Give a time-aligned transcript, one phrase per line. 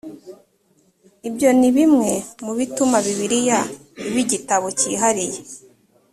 [1.27, 2.11] ibyo ni bimwe
[2.45, 3.59] mu bituma bibiliya
[4.07, 5.39] iba igitabo cyihariye.